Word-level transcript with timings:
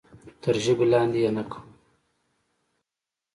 تر 0.43 0.55
ژبه 0.63 0.85
لاندې 0.93 1.19
یې 1.23 1.31
نه 1.37 1.43
کوم. 1.51 1.65